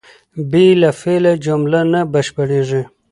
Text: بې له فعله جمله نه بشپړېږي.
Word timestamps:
بې 0.49 0.65
له 0.81 0.89
فعله 0.99 1.33
جمله 1.45 1.79
نه 1.91 2.01
بشپړېږي. 2.13 2.81